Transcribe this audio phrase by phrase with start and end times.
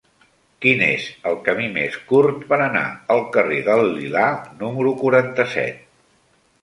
[0.65, 2.83] Quin és el camí més curt per anar
[3.17, 4.27] al carrer del Lilà
[4.63, 5.89] número quaranta-set?